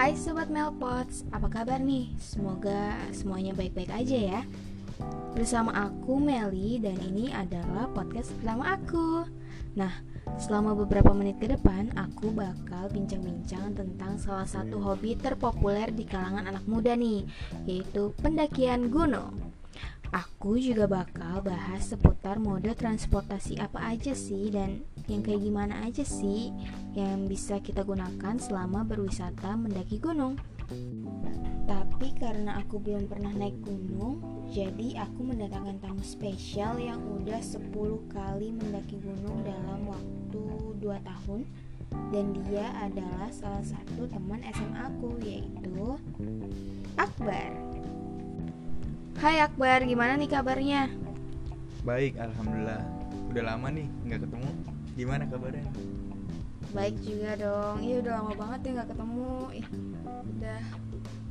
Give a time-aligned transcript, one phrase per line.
[0.00, 2.08] Hai Sobat Melpots, apa kabar nih?
[2.16, 4.40] Semoga semuanya baik-baik aja ya.
[5.36, 9.28] Bersama aku Meli dan ini adalah podcast pertama aku.
[9.76, 9.92] Nah,
[10.40, 16.48] selama beberapa menit ke depan aku bakal bincang-bincang tentang salah satu hobi terpopuler di kalangan
[16.48, 17.28] anak muda nih
[17.68, 19.36] Yaitu pendakian gunung
[20.10, 26.02] Aku juga bakal bahas seputar mode transportasi apa aja sih dan yang kayak gimana aja
[26.02, 26.50] sih
[26.98, 30.34] yang bisa kita gunakan selama berwisata mendaki gunung.
[31.70, 34.18] Tapi karena aku belum pernah naik gunung,
[34.50, 37.70] jadi aku mendatangkan tamu spesial yang udah 10
[38.10, 40.42] kali mendaki gunung dalam waktu
[40.82, 41.46] 2 tahun
[42.10, 45.94] dan dia adalah salah satu teman SMA aku yaitu
[46.98, 47.54] Akbar.
[49.20, 50.88] Hai Akbar, gimana nih kabarnya?
[51.84, 52.80] Baik, alhamdulillah.
[53.28, 54.50] Udah lama nih nggak ketemu.
[54.96, 55.68] Gimana kabarnya?
[56.72, 57.84] Baik juga dong.
[57.84, 59.32] Iya udah lama banget ya nggak ketemu.
[59.60, 59.68] Ih,
[60.08, 60.60] udah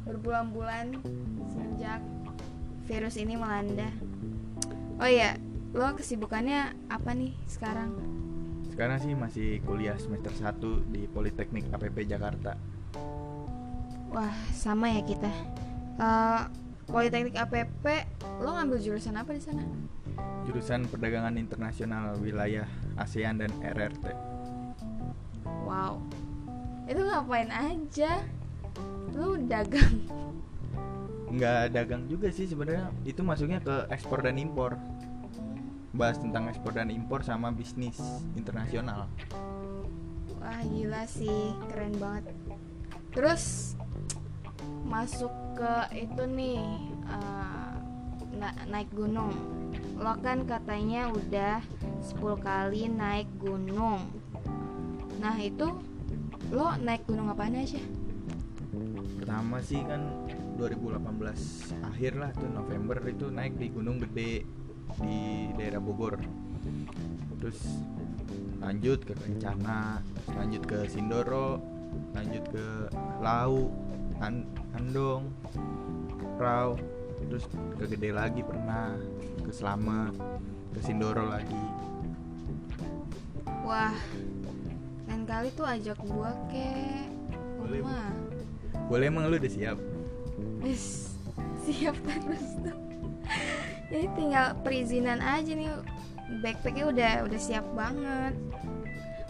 [0.06, 0.86] berbulan-bulan
[1.50, 2.02] sejak
[2.86, 3.90] virus ini melanda.
[5.02, 5.42] Oh iya,
[5.74, 7.90] lo kesibukannya apa nih sekarang?
[8.70, 12.54] Sekarang sih masih kuliah semester 1 di Politeknik APP Jakarta.
[14.14, 15.34] Wah, sama ya kita.
[15.98, 17.86] Uh, Politeknik APP,
[18.42, 19.62] lo ngambil jurusan apa di sana?
[20.50, 22.66] Jurusan Perdagangan Internasional Wilayah
[22.98, 24.10] ASEAN dan RRT.
[25.70, 26.02] Wow,
[26.90, 28.26] itu ngapain aja?
[29.14, 30.10] Lo dagang?
[31.30, 32.90] Nggak dagang juga sih sebenarnya.
[33.06, 34.74] Itu masuknya ke ekspor dan impor.
[35.94, 38.02] Bahas tentang ekspor dan impor sama bisnis
[38.34, 39.06] internasional.
[40.42, 42.34] Wah gila sih, keren banget.
[43.14, 43.78] Terus
[44.90, 45.30] masuk
[45.60, 46.64] ke itu nih
[47.12, 47.76] uh,
[48.40, 49.36] na naik gunung.
[50.00, 51.60] Lo kan katanya udah
[52.00, 54.08] 10 kali naik gunung.
[55.20, 55.68] Nah itu
[56.56, 57.84] lo naik gunung apa aja?
[59.20, 60.00] Pertama sih kan
[60.56, 61.04] 2018
[61.92, 64.48] akhir lah tuh November itu naik di Gunung Gede
[65.04, 65.20] di
[65.60, 66.16] daerah Bogor.
[67.44, 67.60] Terus
[68.64, 70.04] lanjut ke Kencana
[70.36, 71.60] lanjut ke Sindoro
[72.12, 72.66] lanjut ke
[73.24, 73.72] Lau
[74.20, 74.44] An
[74.76, 75.32] Andong
[76.40, 76.76] Rau
[77.28, 78.96] terus ke Gede lagi pernah
[79.44, 80.12] ke Selama
[80.76, 81.64] ke Sindoro lagi.
[83.64, 83.96] Wah
[85.10, 86.70] lain kali tuh ajak gua ke
[87.60, 88.14] boleh rumah.
[88.88, 89.78] boleh emang lu udah siap?
[90.64, 91.16] Wis,
[91.68, 92.78] siap terus tuh.
[93.92, 95.72] Jadi tinggal perizinan aja nih.
[96.46, 98.38] Backpacknya udah udah siap banget.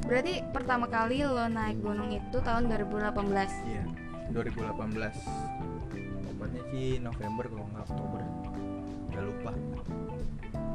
[0.04, 7.68] Berarti pertama kali lo naik gunung itu tahun 2018 iya 2018 tepatnya sih November kalau
[7.74, 8.22] nggak Oktober.
[9.10, 9.52] Udah lupa.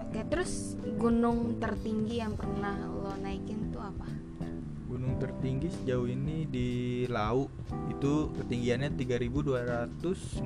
[0.04, 4.06] Oke terus gunung tertinggi yang pernah lo naikin tuh apa?
[4.90, 6.68] Gunung tertinggi sejauh ini di
[7.10, 7.48] Lau
[7.90, 10.44] itu ketinggiannya 3265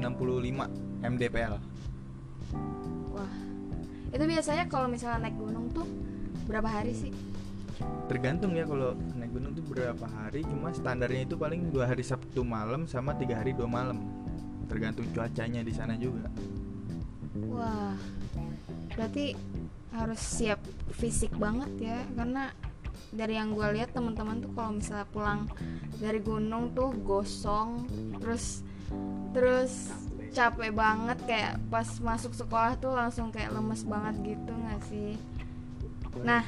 [1.02, 1.54] mdpl
[3.12, 3.34] wah
[4.14, 5.84] itu biasanya kalau misalnya naik gunung tuh
[6.46, 7.10] berapa hari sih
[8.10, 12.42] tergantung ya kalau naik gunung tuh berapa hari cuma standarnya itu paling dua hari Sabtu
[12.42, 14.02] malam sama tiga hari dua malam.
[14.68, 16.28] Tergantung cuacanya di sana juga.
[17.48, 17.96] Wah
[18.92, 19.38] berarti
[19.94, 20.58] harus siap
[20.94, 22.50] fisik banget ya karena
[23.08, 25.48] dari yang gue lihat teman-teman tuh kalau misalnya pulang
[25.96, 27.88] dari gunung tuh gosong
[28.20, 28.60] terus
[29.32, 29.94] terus
[30.32, 35.16] capek banget kayak pas masuk sekolah tuh langsung kayak lemes banget gitu nggak sih?
[36.20, 36.44] Nah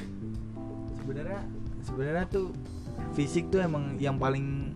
[1.11, 1.43] sebenarnya
[1.83, 2.55] sebenarnya tuh
[3.11, 4.71] fisik tuh emang yang paling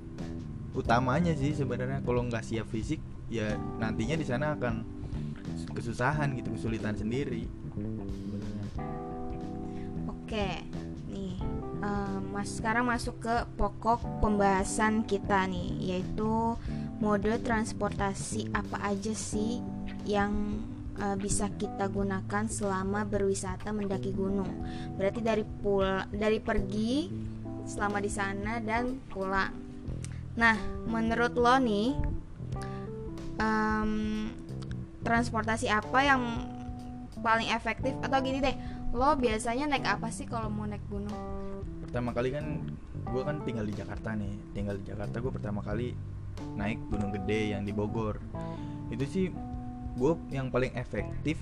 [0.75, 2.03] utamanya sih sebenarnya.
[2.03, 2.99] Kalau nggak siap fisik
[3.31, 4.83] ya nantinya di sana akan
[5.71, 7.47] kesusahan gitu kesulitan sendiri.
[10.11, 10.59] Oke
[11.07, 11.39] nih
[11.79, 16.59] uh, mas sekarang masuk ke pokok pembahasan kita nih yaitu
[16.99, 19.63] mode transportasi apa aja sih
[20.03, 20.59] yang
[20.99, 24.49] uh, bisa kita gunakan selama berwisata mendaki gunung.
[24.95, 27.09] Berarti dari pul dari pergi
[27.65, 29.51] selama di sana dan pulang.
[30.35, 30.55] Nah,
[30.85, 31.95] menurut lo nih
[33.39, 33.91] um,
[35.01, 36.21] transportasi apa yang
[37.23, 38.55] paling efektif atau gini deh,
[38.91, 41.15] lo biasanya naik apa sih kalau mau naik gunung?
[41.87, 42.45] Pertama kali kan
[43.05, 45.95] gue kan tinggal di Jakarta nih, tinggal di Jakarta gue pertama kali
[46.59, 48.19] naik Gunung Gede yang di Bogor.
[48.91, 49.31] Itu sih
[49.95, 51.39] gue yang paling efektif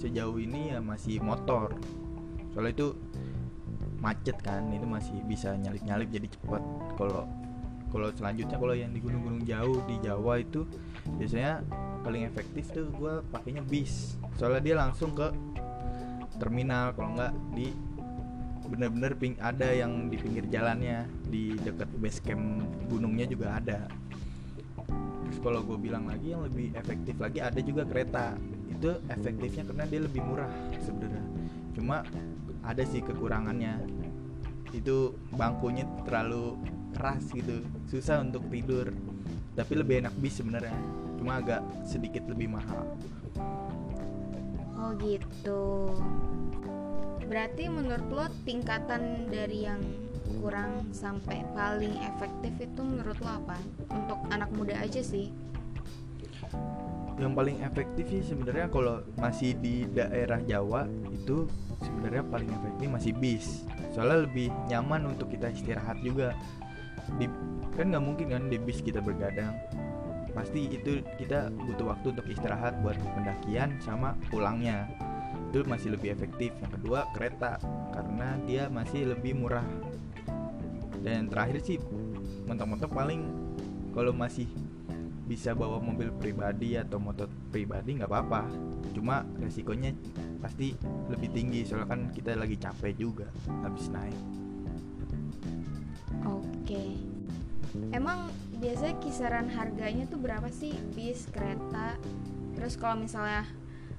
[0.00, 1.76] sejauh ini ya masih motor.
[2.54, 2.88] Soalnya itu
[4.00, 6.62] macet kan itu masih bisa nyalip nyalip jadi cepat.
[6.96, 7.28] Kalau
[7.90, 10.64] kalau selanjutnya kalau yang di gunung-gunung jauh di Jawa itu
[11.18, 11.60] biasanya
[12.00, 14.16] paling efektif tuh gue pakainya bis.
[14.40, 15.28] Soalnya dia langsung ke
[16.40, 17.74] terminal kalau nggak di
[18.70, 21.04] bener-bener ping ada yang di pinggir jalannya.
[21.28, 23.90] Di dekat base camp gunungnya juga ada
[25.38, 28.34] kalau gue bilang lagi yang lebih efektif lagi ada juga kereta.
[28.66, 30.50] Itu efektifnya karena dia lebih murah
[30.82, 31.24] sebenarnya.
[31.78, 32.02] Cuma
[32.66, 33.78] ada sih kekurangannya.
[34.74, 36.58] Itu bangkunya terlalu
[36.96, 38.90] keras gitu susah untuk tidur.
[39.54, 40.74] Tapi lebih enak bis sebenarnya
[41.20, 42.96] cuma agak sedikit lebih mahal.
[44.80, 45.92] Oh gitu.
[47.28, 49.78] Berarti menurut lo tingkatan dari yang
[50.38, 53.58] kurang sampai paling efektif itu menurut lo apa?
[53.90, 55.34] Untuk anak muda aja sih.
[57.20, 61.44] Yang paling efektif sih sebenarnya kalau masih di daerah Jawa itu
[61.84, 63.46] sebenarnya paling efektif masih bis.
[63.92, 66.32] Soalnya lebih nyaman untuk kita istirahat juga.
[67.18, 67.28] Di
[67.76, 69.52] kan nggak mungkin kan di bis kita bergadang.
[70.30, 74.88] Pasti itu kita butuh waktu untuk istirahat buat pendakian sama pulangnya.
[75.50, 76.54] Itu masih lebih efektif.
[76.62, 77.58] Yang kedua kereta.
[77.92, 79.66] Karena dia masih lebih murah
[81.00, 81.76] dan terakhir sih
[82.44, 83.24] mentok-mentok paling
[83.96, 84.46] kalau masih
[85.30, 88.50] bisa bawa mobil pribadi atau motor pribadi nggak apa-apa.
[88.90, 89.94] Cuma resikonya
[90.42, 90.74] pasti
[91.06, 93.30] lebih tinggi soalnya kan kita lagi capek juga
[93.62, 94.18] habis naik.
[96.26, 96.98] Oke.
[97.94, 98.26] Emang
[98.58, 100.74] biasanya kisaran harganya tuh berapa sih?
[100.98, 101.94] Bis kereta?
[102.58, 103.46] Terus kalau misalnya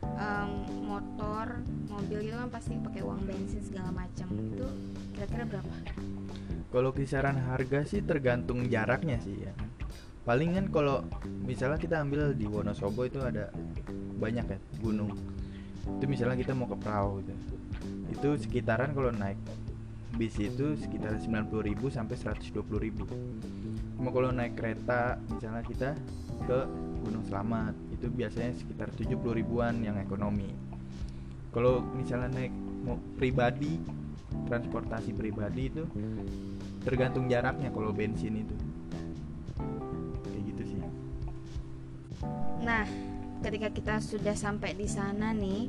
[0.03, 4.27] um, motor mobil itu kan pasti pakai uang bensin segala macam.
[4.51, 4.67] Itu
[5.15, 5.71] kira-kira berapa
[6.71, 9.53] kalau kisaran harga sih tergantung jaraknya sih ya.
[10.23, 10.97] Paling kan kalau
[11.43, 13.51] misalnya kita ambil di Wonosobo itu ada
[14.17, 15.11] banyak ya gunung.
[15.99, 17.33] Itu misalnya kita mau ke perahu gitu.
[18.15, 19.37] Itu sekitaran kalau naik
[20.15, 22.59] bis itu sekitar 90.000 sampai 120.000
[23.95, 25.89] cuma kalau naik kereta misalnya kita
[26.43, 26.59] ke
[27.05, 30.49] Gunung Selamat itu biasanya sekitar 70 ribuan yang ekonomi.
[31.53, 33.77] Kalau misalnya naik mau pribadi
[34.49, 35.85] transportasi pribadi itu
[36.81, 38.55] tergantung jaraknya kalau bensin itu
[42.61, 42.85] Nah,
[43.41, 45.67] ketika kita sudah sampai di sana nih,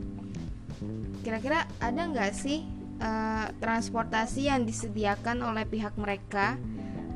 [1.25, 2.69] kira-kira ada nggak sih
[3.01, 6.61] uh, transportasi yang disediakan oleh pihak mereka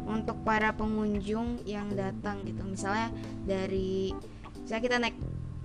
[0.09, 2.65] untuk para pengunjung yang datang gitu?
[2.65, 3.13] Misalnya
[3.45, 4.17] dari,
[4.65, 5.17] saya kita naik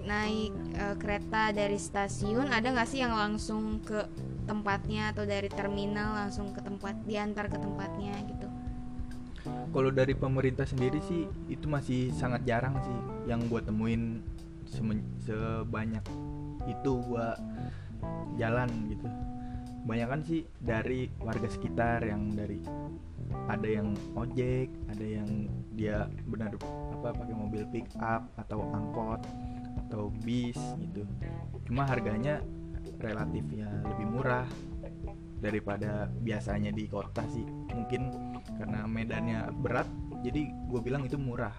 [0.01, 4.01] naik uh, kereta dari stasiun, ada nggak sih yang langsung ke
[4.51, 8.47] tempatnya atau dari terminal langsung ke tempat diantar ke tempatnya gitu?
[9.71, 12.99] kalau dari pemerintah sendiri sih itu masih sangat jarang sih
[13.31, 14.21] yang gue temuin
[14.67, 16.03] sebanyak
[16.69, 17.27] itu gue
[18.37, 19.07] jalan gitu
[19.81, 22.61] banyak kan sih dari warga sekitar yang dari
[23.49, 26.53] ada yang ojek ada yang dia benar
[26.93, 29.25] apa pakai mobil pick up atau angkot
[29.87, 31.01] atau bis gitu
[31.65, 32.45] cuma harganya
[33.01, 34.47] relatif ya lebih murah
[35.41, 37.43] daripada biasanya di kota sih.
[37.73, 38.01] Mungkin
[38.61, 39.89] karena medannya berat
[40.21, 41.53] jadi gue bilang itu murah.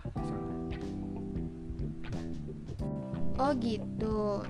[3.43, 4.47] Oh gitu.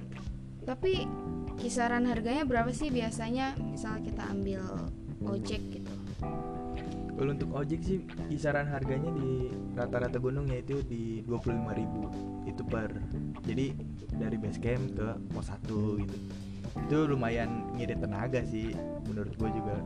[0.69, 1.09] Tapi
[1.56, 4.62] kisaran harganya berapa sih biasanya misal kita ambil
[5.25, 5.93] ojek gitu?
[7.12, 7.99] Kalau untuk ojek sih
[8.29, 12.91] kisaran harganya di rata-rata gunung yaitu di 25.000 itu per
[13.47, 13.67] jadi
[14.19, 16.17] dari base camp ke pos 1 gitu
[16.76, 18.72] itu lumayan ngirit tenaga sih
[19.08, 19.76] menurut gue juga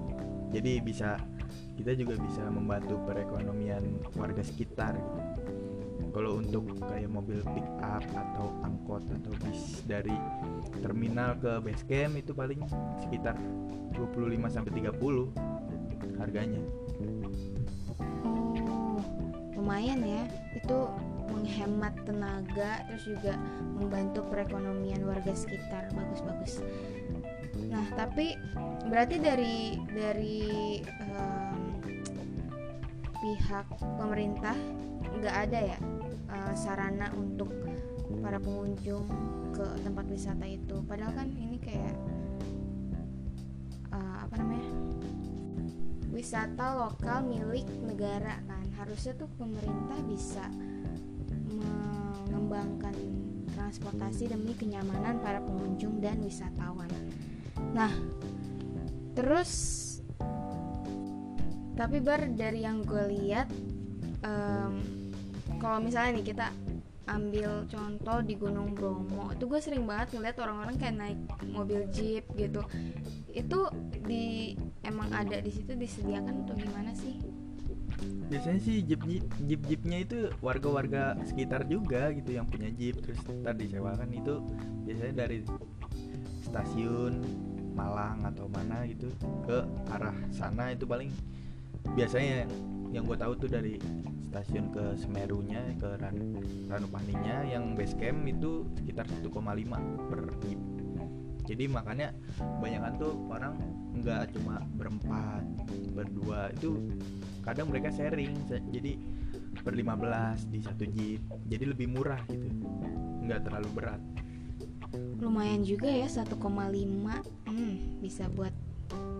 [0.54, 1.18] jadi bisa
[1.76, 5.20] kita juga bisa membantu perekonomian warga sekitar gitu
[6.16, 10.16] kalau untuk kayak mobil pick up atau angkot atau bis dari
[10.80, 12.64] terminal ke base camp itu paling
[13.04, 13.36] sekitar
[13.92, 14.96] 25 sampai 30
[16.16, 16.62] harganya.
[18.24, 18.96] Oh,
[19.60, 20.24] lumayan ya.
[20.56, 20.88] Itu
[21.30, 23.34] menghemat tenaga terus juga
[23.76, 25.90] membantu perekonomian warga sekitar.
[25.94, 26.62] Bagus-bagus.
[27.70, 28.36] Nah tapi
[28.86, 30.80] berarti dari dari
[31.12, 31.80] um,
[33.16, 33.66] pihak
[33.98, 34.56] pemerintah
[35.16, 35.78] nggak ada ya
[36.30, 37.50] uh, sarana untuk
[38.20, 39.06] para pengunjung
[39.56, 40.82] ke tempat wisata itu?
[40.84, 41.96] Padahal kan ini kayak
[43.90, 44.70] uh, apa namanya
[46.12, 48.64] wisata lokal milik negara kan.
[48.76, 50.44] Harusnya tuh pemerintah bisa
[52.56, 52.96] mengembangkan
[53.52, 56.88] transportasi demi kenyamanan para pengunjung dan wisatawan.
[57.76, 57.92] Nah,
[59.12, 59.82] terus
[61.76, 63.52] tapi bar dari yang gue lihat,
[64.24, 64.80] um,
[65.60, 66.48] kalau misalnya nih kita
[67.06, 71.20] ambil contoh di Gunung Bromo, itu gue sering banget ngeliat orang-orang kayak naik
[71.52, 72.64] mobil jeep gitu.
[73.36, 73.68] Itu
[74.08, 77.20] di emang ada di situ disediakan atau gimana sih?
[78.26, 79.00] Biasanya sih jeep
[79.46, 83.00] jeep jeepnya itu warga-warga sekitar juga gitu yang punya jeep.
[83.00, 84.34] Terus tadi disewakan itu
[84.84, 85.38] biasanya dari
[86.46, 87.14] stasiun
[87.76, 89.12] Malang atau mana gitu
[89.44, 89.60] ke
[89.92, 91.12] arah sana itu paling
[91.92, 92.48] biasanya
[92.88, 93.76] yang gue tahu tuh dari
[94.32, 96.16] stasiun ke Semerunya ke Ran
[96.72, 99.28] Ranupaninya yang base camp itu sekitar 1,5
[100.08, 100.60] per jeep
[101.46, 103.54] jadi makanya kebanyakan tuh orang
[103.96, 105.42] nggak cuma berempat
[105.94, 106.76] berdua itu
[107.46, 108.34] kadang mereka sharing.
[108.74, 108.98] Jadi
[109.62, 112.50] per 15 di satu jeep jadi lebih murah gitu.
[113.24, 114.02] Nggak terlalu berat.
[115.22, 118.52] Lumayan juga ya 1,5 hmm, bisa buat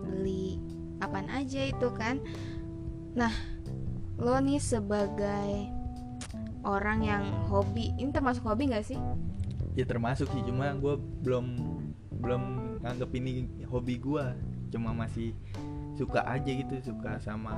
[0.03, 0.59] beli
[0.99, 2.19] apaan aja itu kan.
[3.15, 3.31] Nah
[4.19, 5.71] lo nih sebagai
[6.67, 8.99] orang yang hobi ini termasuk hobi nggak sih?
[9.77, 11.45] Ya termasuk sih cuma gue belum
[12.17, 12.43] belum
[12.81, 13.31] nganggep ini
[13.69, 14.25] hobi gue
[14.73, 15.31] cuma masih
[15.97, 17.57] suka aja gitu suka sama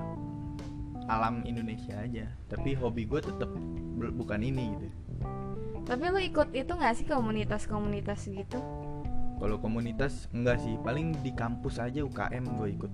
[1.09, 2.29] alam Indonesia aja.
[2.47, 3.49] Tapi hobi gue tetap
[3.97, 4.87] bukan ini gitu.
[5.89, 8.59] Tapi lo ikut itu nggak sih komunitas-komunitas gitu?
[9.39, 10.77] Kalau komunitas enggak sih.
[10.85, 12.91] Paling di kampus aja UKM gue ikut.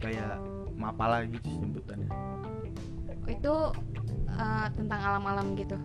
[0.00, 0.40] Kayak
[0.74, 2.08] mapala gitu sebutannya.
[3.28, 3.76] Itu
[4.32, 5.76] uh, tentang alam-alam gitu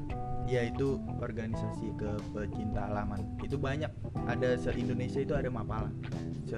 [0.50, 3.94] ya itu organisasi ke pecinta alaman itu banyak.
[4.26, 5.94] Ada se Indonesia itu ada mapala.
[6.50, 6.58] Se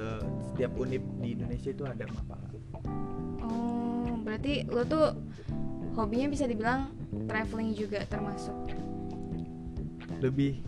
[0.52, 2.48] setiap unip di Indonesia itu ada mapala.
[3.44, 5.12] Oh berarti lo tuh
[6.00, 6.96] hobinya bisa dibilang
[7.28, 8.56] traveling juga termasuk?
[10.24, 10.64] Lebih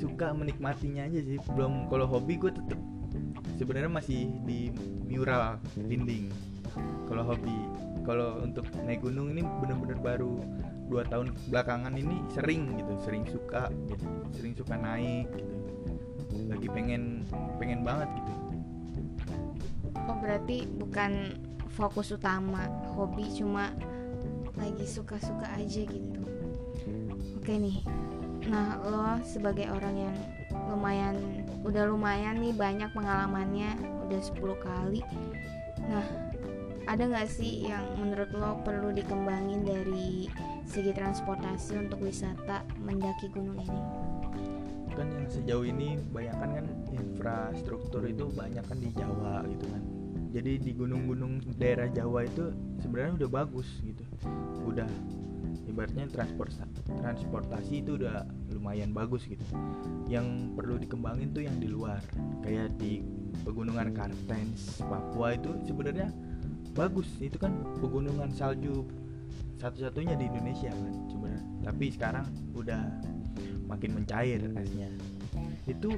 [0.00, 1.36] suka menikmatinya aja sih.
[1.52, 2.80] Belum kalau hobi gue tetep
[3.60, 4.72] sebenarnya masih di
[5.04, 6.32] mural dinding.
[7.04, 7.52] Kalau hobi
[8.08, 10.40] kalau untuk naik gunung ini bener-bener baru
[10.90, 15.54] dua tahun belakangan ini sering gitu sering suka gitu sering suka naik gitu.
[16.50, 17.22] Lagi pengen
[17.62, 18.32] pengen banget gitu.
[20.10, 21.38] Oh berarti bukan
[21.70, 22.66] fokus utama
[22.98, 23.70] hobi cuma
[24.58, 26.22] lagi suka-suka aja gitu.
[27.38, 27.86] Oke nih.
[28.50, 30.16] Nah lo sebagai orang yang
[30.66, 33.78] lumayan udah lumayan nih banyak pengalamannya
[34.10, 35.00] udah 10 kali.
[35.86, 36.06] Nah
[36.90, 40.26] ada nggak sih yang menurut lo perlu dikembangin dari
[40.70, 43.80] segi transportasi untuk wisata mendaki gunung ini?
[44.94, 49.82] Kan yang sejauh ini banyak kan infrastruktur itu banyak kan di Jawa gitu kan.
[50.30, 54.06] Jadi di gunung-gunung daerah Jawa itu sebenarnya udah bagus gitu.
[54.62, 54.86] Udah
[55.66, 56.70] ibaratnya transportasi
[57.02, 58.22] transportasi itu udah
[58.54, 59.42] lumayan bagus gitu.
[60.06, 61.98] Yang perlu dikembangin tuh yang di luar
[62.46, 63.02] kayak di
[63.42, 66.14] pegunungan Kartens Papua itu sebenarnya
[66.78, 67.10] bagus.
[67.18, 68.86] Itu kan pegunungan salju
[69.60, 72.26] satu-satunya di Indonesia kan sebenarnya tapi sekarang
[72.56, 72.82] udah
[73.68, 74.90] makin mencair esnya
[75.68, 75.94] itu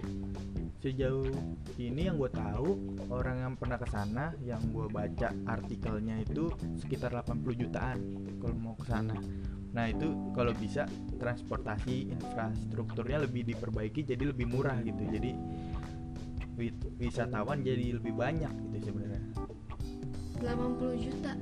[0.82, 1.30] sejauh
[1.78, 7.14] ini yang gue tahu orang yang pernah ke sana yang gue baca artikelnya itu sekitar
[7.14, 7.98] 80 jutaan
[8.42, 9.14] kalau mau ke sana
[9.72, 10.84] Nah itu kalau bisa
[11.16, 15.00] transportasi infrastrukturnya lebih diperbaiki jadi lebih murah gitu.
[15.08, 15.32] Jadi
[17.00, 19.32] wisatawan jadi lebih banyak gitu sebenarnya.
[20.44, 21.32] 80 juta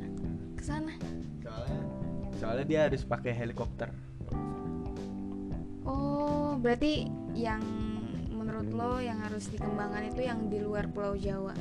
[0.54, 0.94] ke sana.
[1.42, 1.99] Soalnya
[2.40, 3.92] soalnya dia harus pakai helikopter.
[5.84, 7.04] Oh, berarti
[7.36, 7.60] yang
[8.32, 11.52] menurut lo yang harus dikembangkan itu yang di luar Pulau Jawa.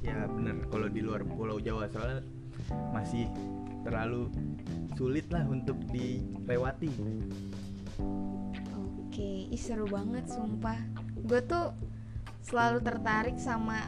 [0.00, 2.24] Ya bener kalau di luar Pulau Jawa soalnya
[2.96, 3.28] masih
[3.84, 4.32] terlalu
[4.96, 6.88] sulit lah untuk dilewati
[8.74, 10.78] oke ih seru banget sumpah
[11.20, 11.74] gue tuh
[12.46, 13.78] selalu tertarik sama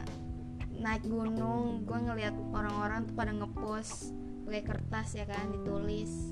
[0.77, 4.13] naik gunung gue ngeliat orang-orang tuh pada ngepost
[4.47, 6.31] pakai kertas ya kan ditulis.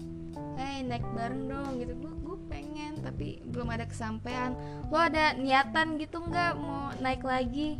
[0.55, 1.99] Hey naik bareng dong gitu.
[1.99, 4.55] Gue gue pengen tapi belum ada kesampaian.
[4.87, 7.75] Lo ada niatan gitu nggak mau naik lagi?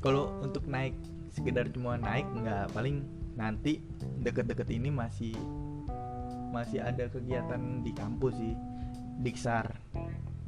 [0.00, 0.96] Kalau untuk naik
[1.28, 2.72] sekedar cuma naik nggak.
[2.72, 3.04] Paling
[3.36, 3.84] nanti
[4.24, 5.36] deket-deket ini masih
[6.48, 8.56] masih ada kegiatan di kampus sih.
[9.20, 9.76] Diksar.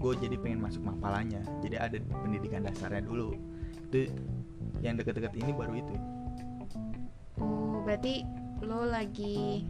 [0.01, 1.45] Gue jadi pengen masuk mapalanya.
[1.61, 3.37] Jadi ada pendidikan dasarnya dulu.
[3.93, 4.09] Itu
[4.81, 5.97] yang deket-deket ini baru itu
[7.87, 8.27] berarti
[8.67, 9.63] lo lagi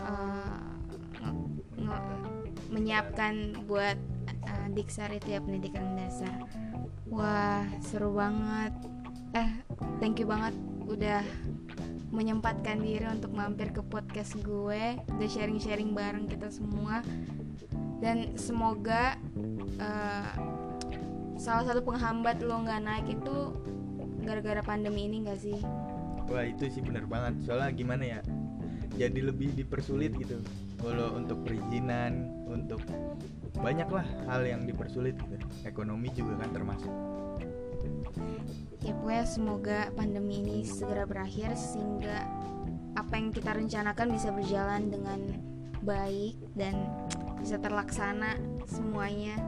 [0.00, 0.64] uh,
[2.72, 4.00] menyiapkan buat
[4.48, 6.48] uh, diksar itu ya pendidikan dasar.
[7.12, 8.72] Wah seru banget.
[9.36, 9.50] Eh
[10.00, 10.56] thank you banget
[10.88, 11.20] udah
[12.12, 17.04] menyempatkan diri untuk mampir ke podcast gue udah sharing-sharing bareng kita semua.
[18.00, 19.20] Dan semoga
[19.78, 20.32] uh,
[21.36, 23.52] salah satu penghambat lo nggak naik itu
[24.22, 25.58] gara-gara pandemi ini gak sih
[26.28, 27.38] wah itu sih bener banget.
[27.46, 28.20] Soalnya gimana ya
[28.96, 30.38] jadi lebih dipersulit gitu.
[30.82, 32.82] Kalau untuk perizinan untuk
[33.58, 35.46] banyaklah hal yang dipersulit gitu.
[35.64, 36.92] Ekonomi juga kan termasuk.
[38.82, 42.26] Ya pokoknya semoga pandemi ini segera berakhir sehingga
[42.98, 45.20] apa yang kita rencanakan bisa berjalan dengan
[45.86, 46.74] baik dan
[47.38, 49.38] bisa terlaksana semuanya.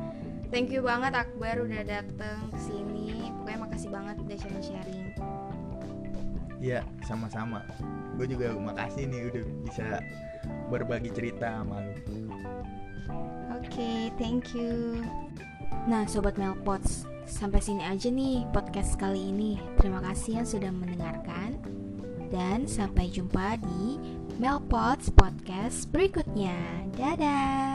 [0.55, 3.35] Thank you banget Akbar udah dateng ke sini.
[3.43, 5.04] Pokoknya makasih banget udah sharing-sharing
[6.65, 7.61] Iya, sama-sama.
[8.17, 9.87] Gue juga makasih nih udah bisa
[10.73, 12.33] berbagi cerita sama lu.
[13.53, 15.05] Oke, thank you.
[15.85, 19.61] Nah, sobat Melpots, sampai sini aja nih podcast kali ini.
[19.77, 21.61] Terima kasih yang sudah mendengarkan
[22.33, 24.01] dan sampai jumpa di
[24.41, 26.57] Melpots podcast berikutnya.
[26.97, 27.74] Dadah.